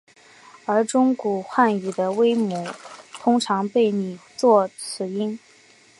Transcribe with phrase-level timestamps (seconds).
[0.65, 2.65] 而中古汉语的微母
[3.13, 5.37] 通常被拟作此音。